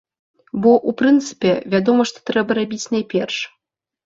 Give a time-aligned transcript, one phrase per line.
[0.61, 3.37] Бо, у прынцыпе, вядома што трэба рабіць найперш.